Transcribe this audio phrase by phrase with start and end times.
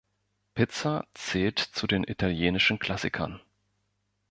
[0.55, 3.39] Pizza zählt zu den italienischen Klassikern.